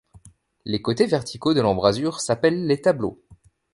Les 0.65 0.81
côtés 0.81 1.05
verticaux 1.05 1.53
de 1.53 1.61
l'embrasure 1.61 2.21
s’appellent 2.21 2.65
les 2.65 2.81
tableaux. 2.81 3.21